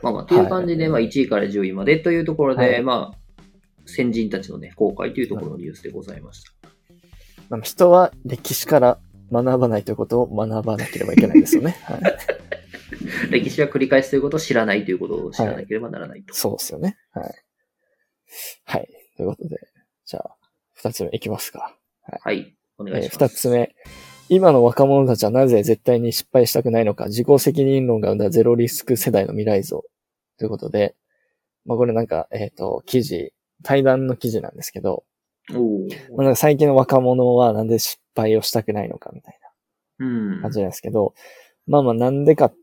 [0.01, 3.17] まあまあ、という感じで、まあ、1位から10位までというところで、はいまあ、
[3.85, 6.51] 先人たちのね、公開というところのニュースでございました。
[7.49, 8.99] まあ人は歴史から
[9.31, 11.77] 学ばないということを学ばなければいけないですよね。
[11.87, 12.01] はい、
[13.29, 16.33] 歴史は繰り返すということを知らないということを知らなければならないと。
[16.33, 16.97] そうですよね。
[17.11, 17.33] はい。
[18.65, 18.87] はい。
[19.17, 19.57] ということで、
[20.05, 20.35] じゃあ、
[20.73, 21.75] 二つ目いきますか。
[22.01, 22.55] はい。
[22.77, 23.35] お願いえーします。
[23.35, 23.75] 二つ目。
[24.29, 29.83] 今の若者たちはなぜ絶対に失敗したくないのか、自己責任論が生んだゼロリスク世代の未来像。
[30.37, 30.95] ということで、
[31.65, 35.03] まあこれなんか、えっ、と、記事、対談の記事なんですけど、
[35.51, 39.39] おまあ、ーなんか最近の若者はなんで失敗をしたくないのかみたい
[39.99, 41.13] うんな感じなんですけど、
[41.67, 42.58] まあまあなんでかって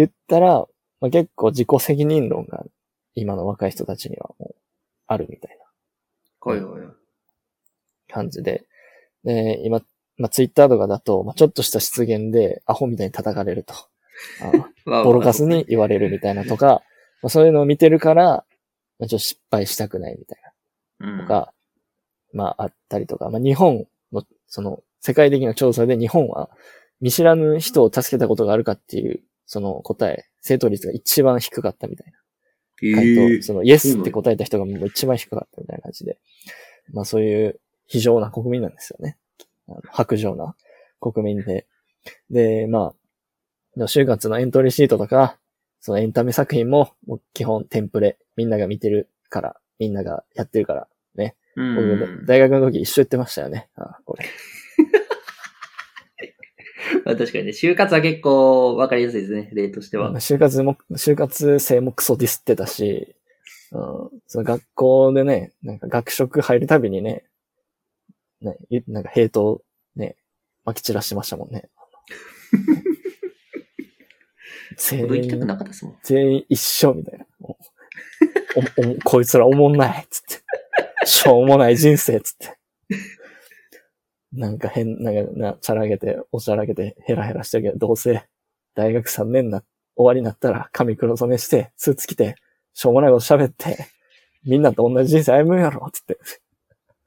[0.00, 0.66] 言ったら、
[1.00, 2.64] まあ、結構自己責任論が
[3.14, 4.54] 今の若い人たちにはもう
[5.06, 5.64] あるみたいな。
[6.52, 6.88] はいはいはい。
[8.08, 8.66] 感じで、
[9.24, 9.80] で、今、
[10.18, 13.74] まあツイッターとかだと、まあちょっとした失言でアホみたいに叩かれると。
[13.74, 16.82] あ まあボロカスに言われるみたいなとか、
[17.22, 18.44] まあ、そういうのを見てるから、
[18.98, 20.38] まあ、ちょっと失敗したくないみたい
[21.00, 21.16] うん。
[21.18, 21.52] なとか、
[22.32, 26.50] まああったりとか、まあ日本の、その、世界的な調査で日本は
[27.00, 32.18] 見知らぬ人を助けたことがあるかっていう、その答え、正答率が一番低かったみたいな。
[32.82, 36.18] え回ー答、その、イエスって答えた人がもう一番低かったみたいな感じで。
[36.92, 39.16] まあそういう非常な国民なんですよね。
[39.90, 40.54] 白状な
[41.00, 41.66] 国民で。
[42.30, 42.94] で、ま
[43.76, 45.38] あ、就活のエントリーシートとか、
[45.80, 48.18] そのエンタメ作品も、もう基本テンプレ。
[48.36, 51.36] みんなが見てるから、みんながやってるから、ね。
[52.26, 53.68] 大学の時一緒言ってましたよね。
[53.76, 54.26] あこれ。
[57.04, 60.12] まあ確かにね、就活は結構わかりやすいですね、例としては。
[60.14, 63.14] 就活も、就活生もクソディスってたし、
[63.72, 67.24] うん、その学校でね、なんか学食入るたびにね、
[68.40, 69.62] ね、いなんかヘイトを
[69.96, 70.16] ね、
[70.64, 71.68] 撒き散らしてましたもんね。
[74.76, 75.06] 全員。
[76.02, 77.26] 全員一緒みたいな。
[77.40, 77.56] おお
[79.04, 81.06] こいつらおもんないつって。
[81.06, 82.58] しょうもない人生つって。
[84.36, 88.26] なんか変、なんかな、チャラげて、おちゃらげて、ヘラヘラしてるけど、どうせ、
[88.74, 89.62] 大学3年な、
[89.96, 92.36] 終わりになったら、髪黒染めして、スーツ着て、
[92.74, 93.88] しょうもないこと喋って、
[94.44, 96.18] みんなと同じ人生歩むんやろつって。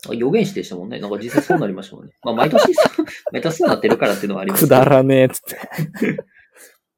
[0.10, 1.00] あ予言してしたもんね。
[1.00, 2.13] なんか実際そうなりましたもんね。
[2.24, 5.58] まあ毎年そう、 毎年そうなってるからっていうのはありますくだらねえつって。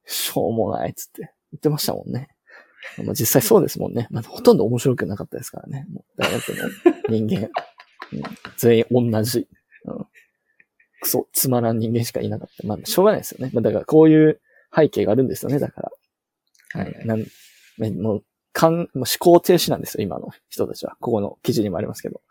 [0.05, 1.33] しょうもないつって。
[1.51, 2.29] 言ってましたもんね。
[2.97, 4.07] まあ、実際そうですもんね。
[4.11, 5.85] まあ、ほとんど面白くなかったですからね。
[5.91, 6.69] もう大学の
[7.09, 7.41] 人間。
[7.43, 7.51] うん
[8.57, 9.47] 全員同じ。
[9.85, 10.05] うん
[11.01, 12.67] クソ、つまらん人間しかいなかった。
[12.67, 13.51] まあ、しょうがないですよね。
[13.53, 14.39] まあ、だからこういう
[14.73, 15.59] 背景があるんですよね。
[15.59, 15.91] だから。
[16.73, 17.25] はいはいなん
[17.79, 20.03] ねもう、かん、もう思考停止なんですよ。
[20.03, 20.95] 今の人たちは。
[21.01, 22.21] ここの記事にもありますけど。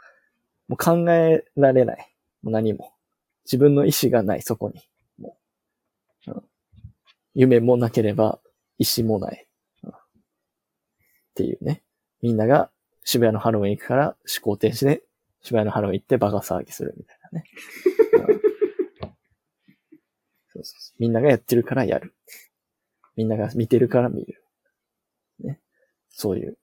[0.69, 2.17] もう考えられない。
[2.43, 2.93] もう何も。
[3.45, 4.81] 自分の意志がない、そこに。
[5.19, 5.37] も
[6.29, 6.31] う。
[6.31, 6.43] うん
[7.35, 8.41] 夢もなければ、
[8.79, 9.47] 意志もない。
[9.83, 9.95] うんっ
[11.35, 11.83] ていうね。
[12.23, 12.71] みんなが
[13.05, 15.03] 渋谷のハロウィン行くから思考停止で
[15.43, 17.45] 渋谷のハロウィン行ってバカ騒ぎするみたいなね。
[18.14, 18.51] うん
[20.53, 22.14] そうそうそうみんながやってるからやる。
[23.16, 24.43] みんなが見てるから見る。
[25.38, 25.61] ね。
[26.11, 26.59] そういう。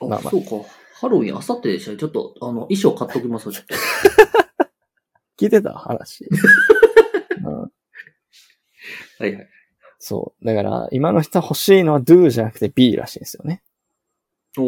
[0.00, 0.68] あ、まあまあそうか。
[0.94, 1.96] ハロウィン、あさってでしたね。
[1.96, 3.74] ちょっと、あの、衣装買っときますわちょっと。
[5.42, 6.26] 聞いてた話。
[7.44, 7.70] うんは
[9.26, 9.48] いはい。
[9.98, 10.44] そう。
[10.44, 13.62] だから、今の人は欲しいのは do じゃなくて be らしいんですよね。
[14.56, 14.62] お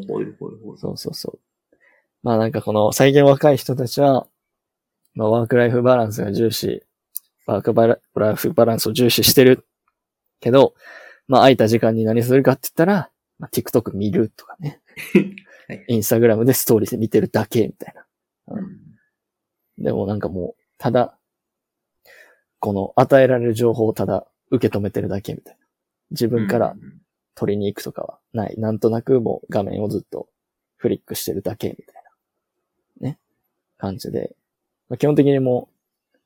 [0.00, 0.78] ー、ほいほいほい。
[0.78, 1.76] そうそうそう。
[2.22, 4.26] まあなんかこの最近若い人たちは、
[5.16, 6.84] まあワークライフバランスが重視、
[7.46, 9.66] ワークバラライフバランスを重視してる
[10.40, 10.74] けど、
[11.26, 14.80] まあ空いた時間に何するかって言ったら、まあ、TikTok 見るとかね
[15.68, 15.84] はい。
[15.88, 18.06] インスタグラムでストーリーで見てるだけみたいな。
[18.56, 18.86] うん
[19.78, 21.18] でもなんかもう、ただ、
[22.60, 25.66] この与えられる情報をただ受け止めてるだけみたいな。
[26.12, 27.02] 自分からうん
[27.38, 28.54] 取りに行くとかはない。
[28.58, 30.26] なんとなくもう画面をずっと
[30.76, 32.02] フリックしてるだけみたい
[33.02, 33.08] な。
[33.10, 33.18] ね。
[33.76, 34.34] 感じで。
[34.88, 35.68] まあ、基本的にも
[36.14, 36.16] う、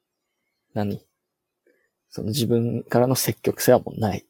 [0.74, 1.04] 何？
[2.08, 4.26] その自分からの積極性はもうない。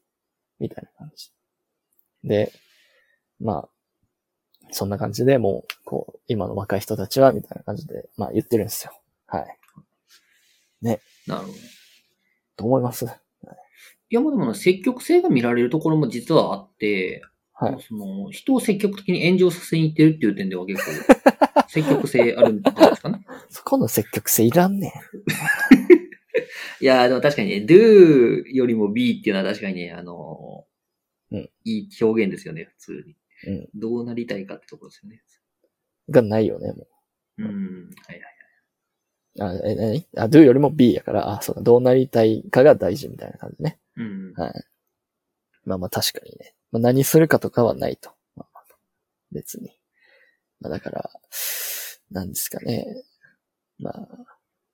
[0.58, 1.30] みたいな感じ。
[2.22, 2.52] で、
[3.40, 3.68] まあ、
[4.70, 8.92] そんな感じでもう、こう、今の若い人たちは、みたいな感じで、まあ言ってるんですよ。
[9.26, 9.58] はい。
[10.82, 11.52] なるほど。
[12.56, 13.06] どう思います？
[13.06, 13.08] い
[14.14, 17.78] や、もうでもね積極性が見られるところも実はあって、はい。
[17.86, 20.90] その、人を積極的に炎上させに行ってるっていう点では結構、
[21.70, 23.24] 積極性あるんじゃないですかね。
[23.48, 24.90] そこの積極性いらんねん。
[26.82, 30.66] いや、でも確かにね、do よりも be っていうのは確かにね、あの、
[31.30, 33.16] うんいい表現ですよね、普通に。
[33.46, 35.22] うんどうなりたいかってところですよね。
[36.08, 36.88] がないよね、も
[37.38, 37.44] う。
[37.44, 38.20] うん、はい
[39.38, 39.60] はい。
[39.62, 43.78] あ、え、なにあ、do よりも be やから、あ、そうだ、どうなりたいかが大事みたいな感じね。
[43.96, 44.32] うん。
[44.34, 44.64] はい。
[45.64, 46.56] まあまあ確かにね。
[46.72, 48.10] まあ何するかとかはないと。
[48.34, 48.64] まあまあ
[49.30, 49.79] 別に。
[50.60, 51.10] まあだから、
[52.10, 52.86] なんですかね。
[53.78, 54.08] まあ、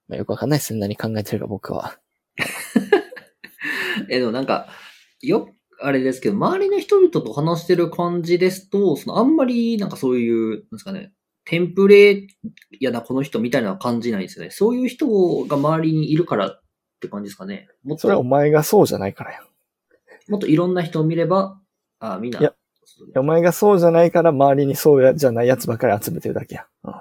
[0.09, 0.81] まあよくわかんないですね。
[0.81, 1.99] 何考えてるか僕は。
[4.09, 4.69] え、でもなんか、
[5.21, 11.13] よ、あれですけど、周りの人々と話してる感じですと、そのあんまりなんかそういう、なんですかね、
[11.45, 12.27] テンプレ
[12.81, 14.51] やな、この人みたいな感じないですよね。
[14.51, 15.07] そういう人
[15.45, 16.63] が周りにいるからっ
[17.01, 17.69] て感じですかね。
[17.85, 19.43] もっそれはおと、前がそうじゃないからやん。
[19.43, 19.47] い
[20.29, 21.61] もっといろんな人を見れば、
[22.01, 22.41] あみんな。
[22.41, 22.55] いやや
[23.17, 26.89] お前がそうじゃないから周りにそうやじゃないやつばっかり集めてるだけやん。
[26.89, 26.95] うん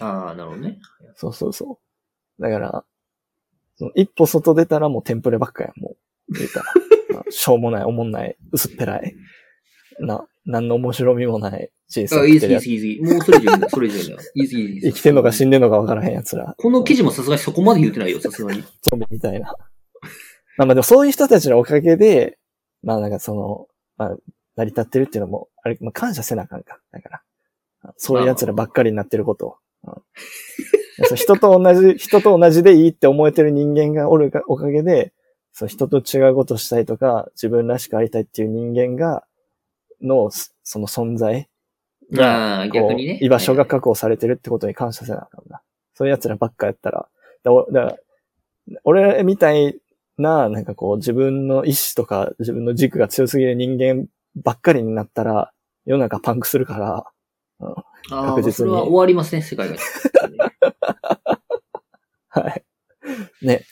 [0.00, 0.78] ああ、なるほどね。
[1.14, 1.78] そうそうそ
[2.38, 2.42] う。
[2.42, 2.84] だから、
[3.76, 5.96] その一歩外出たらもうテンプレばっかやん、も
[6.28, 6.34] う。
[6.34, 6.66] 言うたら。
[7.26, 9.14] うんしょうもない、おもんない、薄っぺらい。
[10.00, 13.12] な、なんの面白みもない人生あ、いいです、いいです、いいです。
[13.14, 14.86] もうそれ以上 いいんだ、それ以上いいす、いいいす。
[14.88, 16.54] 生きてんのか死んでんのか分からへん奴ら。
[16.58, 18.64] この記事もさすがにそこまで言ってないよ、さすがに。
[18.82, 19.54] ゾンビみたいな。
[20.56, 22.38] まあまあでもそういう人たちのおかげで、
[22.82, 24.16] まあなんかその、まあ、
[24.56, 26.78] 成り立ってるっていうのも、あれ、まあ感謝せなあかんか。
[26.92, 27.22] だから。
[27.96, 29.56] そういう奴らばっかりになってることを。
[29.84, 30.02] うん
[31.16, 35.12] 人と同じ、 人と同じでいいって思えてる人間がおるおかげで、
[35.52, 39.24] そう人と違うことしたいとか、自分らしくありたいっていう人間が、
[40.00, 40.30] の、
[40.62, 41.48] その存在
[42.18, 43.18] ああ、逆にね。
[43.22, 45.62] 居場所が確保されてるってことに感謝せなあかんな。
[45.94, 47.08] そういう奴らばっかやったら、
[47.42, 47.96] だから
[48.84, 49.78] 俺みたい
[50.18, 55.52] な、なんかこう自分の意志とか自分の軸が強すぎる人間ばっかりになったら、
[55.84, 57.04] 世の中パンクするから、
[57.60, 59.76] ああ、確実にそれは終わりますね、世界が。
[62.28, 62.64] はい。
[63.42, 63.64] ね。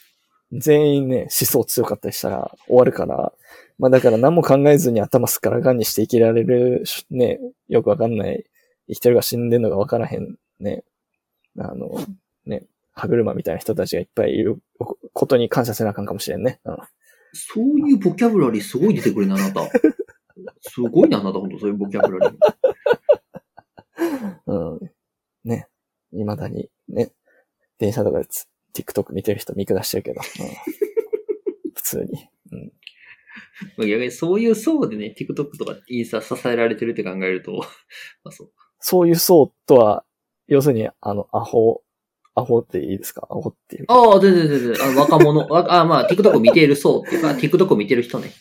[0.51, 3.33] 全員ね、思想強かったりしたら終わるから、
[3.79, 8.45] まあだから何も考えずに頭すっからがんにして生きられるし、ね、よくわかんない、
[8.87, 10.83] 生きてるか死んでるのがわからへん、ね、
[11.57, 11.95] あの、
[12.45, 14.61] ね、歯車みたいな人たちがいっぱいいる
[15.13, 16.59] ことに感謝せなあかんかもしれんね。
[16.65, 16.77] うん。
[17.33, 19.61] そういうボキャブラリーすごい出てくるね、あなた。
[20.65, 22.41] すごいな、あなた、本当そういうボキャブラリー。
[24.47, 24.91] うん。
[25.43, 25.67] ね。
[26.11, 27.11] 未だに、ね。
[27.79, 30.21] 電車とかでつ TikTok 見てる人見下してるけど。
[30.39, 30.43] う
[31.69, 32.29] ん、普通に。
[32.51, 32.71] うん。
[33.77, 37.51] まあ逆にそういう層でね、TikTok とかインスタ支えられてるって考えると、
[38.23, 38.51] まあそう。
[38.79, 40.05] そういう層とは、
[40.47, 41.81] 要するに、あの、アホ、
[42.35, 43.27] アホっていいですか？
[43.29, 43.85] アホっていう。
[43.87, 44.97] ああ、全然全然。
[44.97, 45.47] あ若者。
[45.47, 48.31] わあまあ、TikTok を見ている層っていうか、TikTok を見てる人ね。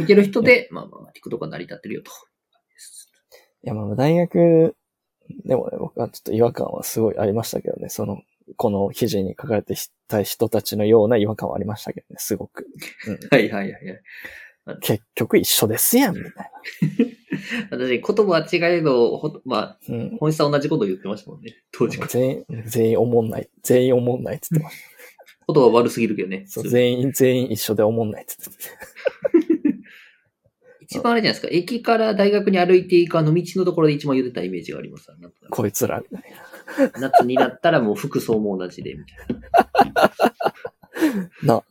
[0.00, 2.10] 見てる人で、まあまあ、TikTok が成り立ってるよと。
[3.62, 4.74] いや、まあ、大学、
[5.44, 8.22] でもね、僕はちょっと違和感はすごいありましたけどね、その、
[8.56, 9.74] この記事に書かれて
[10.08, 12.66] た人たちのような違和感はありましたけどね、すごく。
[13.06, 14.02] うん、はいはいはいはい。
[14.82, 16.50] 結局一緒ですやん、みたい
[17.70, 19.96] 私、言葉は違えど、ほまあ、な。
[19.96, 20.16] うん。
[20.18, 21.56] 本質は同じことを言ってましたもんね。
[21.72, 22.10] 当時から。
[22.10, 23.48] 全員、全員思んない。
[23.62, 24.76] 全員思んないって言ってまし
[25.48, 26.40] 言葉は悪すぎるけどね。
[26.40, 26.46] た。
[26.48, 29.39] そう、全員、全員一緒で思んないって言って
[30.90, 31.48] 一番あれじゃないですか。
[31.52, 35.06] 駅から大学に歩いていくあの道のところで一番言ってたイメージがあります。
[35.48, 41.54] こいつら、みたいく夏になったらもう服装も同じで、みたいな。
[41.54, 41.54] な。
[41.54, 41.64] な、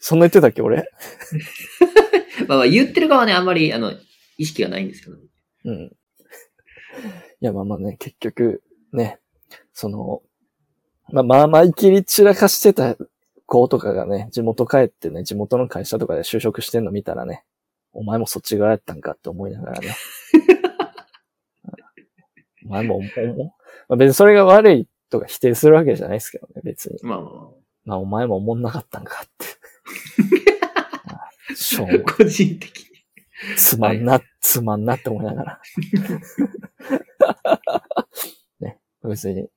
[0.00, 0.88] そんな言ってたっけ、俺？
[2.48, 3.92] まあまあ言ってる側はね、あんまり、あの、
[4.38, 5.16] 意識がないんですけど、
[5.66, 5.84] うん。
[5.84, 5.90] い
[7.40, 9.20] や、まあまあね、結局、ね、
[9.72, 10.20] その、
[11.12, 12.96] まあまあまあ、いきり散らかしてた
[13.46, 17.44] 子とかがね、地元帰ってね、地元の会社とかで就職してんの見たらね、
[17.94, 19.94] お前もそっち側やったんかって思いながらね。
[22.66, 23.06] お前も、おも
[23.88, 26.98] まあ、別にそれが悪いとか否定するわけじゃないですけどね、別に。
[27.02, 27.50] まあまあま
[27.84, 29.32] まあ、お前も思んなかったんかって。
[31.50, 32.96] あしょう個人的に。
[33.56, 35.60] つまんな、つまんなって思いながら。
[38.60, 39.50] ね、別に。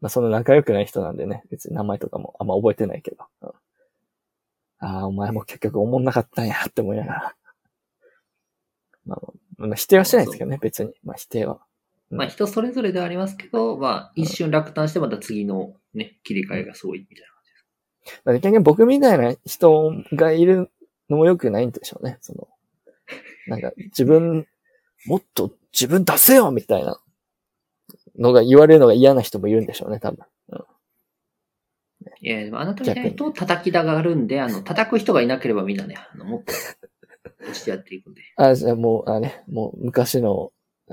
[0.00, 3.24] まあ、その仲良くない人なんでね、別に名前とかもあんま覚えてないけど。
[3.40, 3.52] うん
[4.84, 7.34] ああ、お前も結局思んなかったんやって思いながら。
[9.06, 9.20] まあ、
[9.58, 10.92] まあ、否定はしてないですけどね、別に。
[11.04, 11.54] まあ、否定は。
[11.54, 11.58] うん
[12.10, 18.16] まあ人それぞれではありますけど、まあ一瞬落胆してまた次のね、切り替えがすごいみたいな感じです。
[18.18, 20.70] だから結局僕みたいな人がいる
[21.10, 22.18] のも良くないんでしょうね。
[22.20, 22.48] その、
[23.48, 24.46] なんか自分、
[25.06, 27.00] もっと自分出せよみたいな
[28.18, 30.24] のが言われるのが嫌な人もいるんでしょうね、多分。
[32.20, 36.52] いや、でもあなたみたいな人を叩きたがるんで、あの、叩く人がいなければみんなね、あの、もっと、
[37.48, 38.22] 落ちてやっていくんで。
[38.36, 40.52] あ、じゃあもう、あれ、もう昔の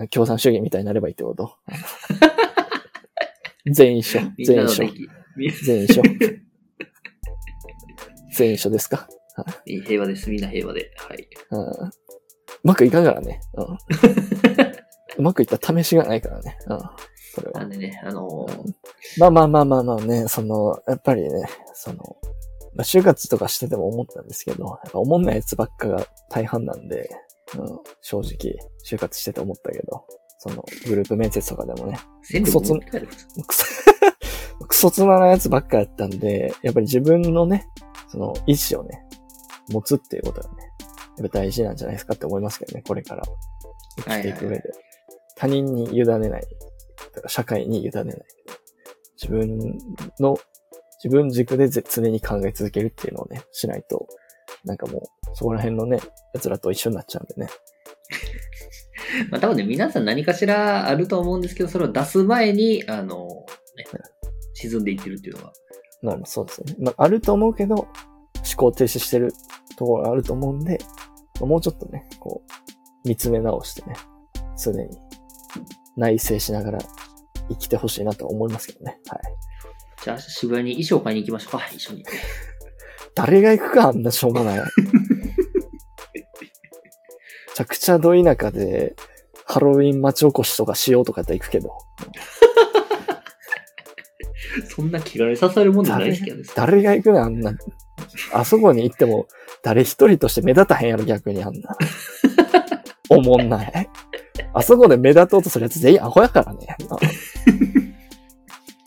[0.09, 1.55] 共産主義みたいになればいいってこと？
[3.71, 4.19] 全員一緒。
[4.43, 4.89] 全員一緒。
[5.65, 6.03] 全員一緒。
[8.35, 9.07] 全員一緒ですか？
[9.65, 10.29] 平和です。
[10.29, 10.91] みんな平和で。
[10.97, 11.27] はい。
[11.51, 11.61] うん。
[11.63, 11.91] う
[12.63, 13.39] まくいかんからね。
[13.55, 13.65] うん。
[15.17, 16.57] うまくいった試しがないからね。
[16.67, 16.79] うん。
[17.33, 17.69] それはなん。
[17.69, 18.73] でね、あのー
[19.19, 21.29] まあまあまあまあまあね、その、やっぱりね、
[21.73, 22.17] その、
[22.75, 27.09] まあ、就活とかしてても思ったんですけど、やっぱ思んないやつばっかが大半なんで、
[27.57, 28.55] うん、正直、
[28.85, 30.05] 就活してて思ったけど、
[30.39, 31.99] その、グループ面接とかでもね、
[32.41, 32.61] クソ、
[34.67, 37.67] クソつまらんやつばっかやったんで、やっぱり自分のね、
[38.09, 39.03] その、意志をね、
[39.69, 40.71] 持つっていうことがね、
[41.17, 43.23] やっぱ大事なんじゃないですかって思いますけどね、これから
[44.05, 44.49] 生きていく上で。
[44.49, 44.61] はいはい
[45.41, 46.43] 他人に委ねない。
[47.25, 48.15] 社会に委ねない。
[49.19, 49.75] 自分
[50.19, 50.37] の、
[51.03, 54.07] 自分軸でぜ常に考え続けるっていうのをね、しないと、
[54.63, 55.01] なんかもう、
[55.33, 55.99] そこら辺のね、
[56.33, 57.47] 奴らと一緒になっちゃうんでね。
[59.31, 63.27] まあ多分ね、皆さん何かしらあると思うんですけど、それを出す前に、あの
[63.75, 63.85] ね、
[64.53, 65.53] 沈んでいってるっていうのは。
[66.03, 66.75] まあまあそうですね。
[66.79, 67.87] まああると思うけど、思
[68.55, 69.33] 考停止してる
[69.75, 70.77] ところがあると思うんで、
[71.39, 73.95] まあもうちょっとね、こう、見つめ直してね、
[74.61, 74.87] 常に
[75.97, 76.79] 内省しながら
[77.49, 78.99] 生きてほしいなと思いますけどね。
[79.07, 79.19] はい。
[80.03, 82.03] じゃあ渋谷に衣装買いに行きましょうか、一緒に。
[83.13, 84.59] 誰が行くか、あんなしょうもない。
[84.59, 84.65] め
[87.53, 88.95] ちゃくちゃど田舎で、
[89.45, 91.71] ハロウィン町おこしとかしようとかやったら行くけど。
[94.67, 96.43] そんな気軽に刺されるもんじゃないですけどね。
[96.55, 97.53] 誰が行くのあんな。
[98.33, 99.27] あそこに行っても、
[99.61, 101.77] 誰一人として目立たへんやろ、逆にあんな。
[103.09, 103.89] おもんない。
[104.53, 106.75] あそこで目立とうとするやつ全員アホやからね。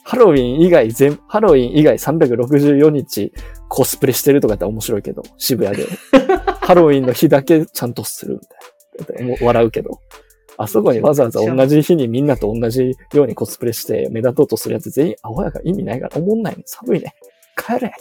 [0.04, 3.32] ハロウィン以外全、ハロウィン以外364日
[3.68, 5.86] コスプレしてるとかやったら面白いけど、渋谷で。
[6.60, 8.38] ハロウィンの日だけちゃんとする
[8.98, 9.36] みたいな。
[9.40, 9.98] 笑うけど。
[10.56, 16.62] あそこにわざわざ同じ日にみんなと同じようにコスプレして目立とうとするやつ全員アホやから意味ないから思んないね。
[16.66, 17.14] 寒いね。
[17.56, 17.92] 帰れ。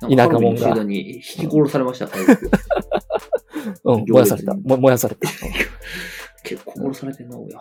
[0.00, 2.08] 田舎者がに引き殺されました、
[3.84, 4.54] うん、燃やされた。
[4.54, 5.28] も燃やされた。
[6.42, 7.60] 結構殺されてんな、親。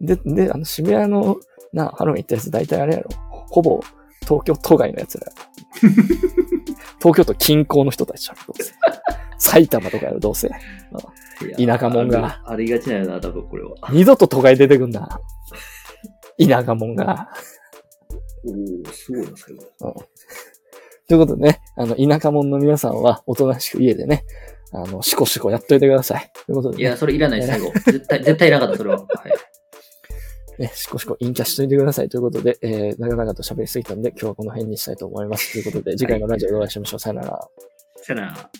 [0.00, 1.36] で、で、あの渋谷の、
[1.72, 3.08] な、ハロウィン行ったやつ大体あれやろ。
[3.30, 3.80] ほぼ
[4.22, 5.88] 東京都外のやつらやろ。
[7.00, 8.74] 東京都近郊の人たちやろ、どうせ。
[9.38, 10.48] 埼玉とかやろ、どうせ。
[10.48, 13.74] 田舎者がありがちなんやな、多分これは。
[13.92, 15.20] 二度と都外出てくんな。
[16.38, 17.28] 田舎者が。
[18.44, 20.06] おおすごいな、最後。
[21.08, 24.24] ということでね、あの、田舎者の皆さんは、おとなしく家でね、
[24.72, 26.30] あの、シコシコやっといてください。
[26.46, 27.72] ということで、ね、いや、それいらない、最後。
[27.86, 28.98] 絶対、絶対いらなかった、それは。
[28.98, 29.32] はい。
[30.58, 35.52] ね、シコシコ陰キャしといてくださいということで、えー、長々と喋りすぎたんで、今日はこの辺にしたいと思います。
[35.52, 37.00] ということで、次回のラジオでお会いしましょう。
[37.00, 37.48] さよなら。
[37.96, 38.50] さよなら。